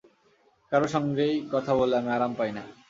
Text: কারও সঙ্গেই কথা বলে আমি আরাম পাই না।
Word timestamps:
কারও 0.71 0.87
সঙ্গেই 0.95 1.35
কথা 1.53 1.71
বলে 1.75 1.93
আমি 1.97 2.09
আরাম 2.13 2.31
পাই 2.39 2.51
না। 2.57 2.63